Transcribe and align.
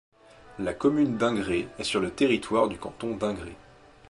La 0.57 0.73
commune 0.73 1.15
d'Ingré 1.17 1.67
est 1.77 1.83
sur 1.83 1.99
le 1.99 2.09
territoire 2.09 2.67
du 2.67 2.79
canton 2.79 3.15
d'Ingré. 3.15 3.55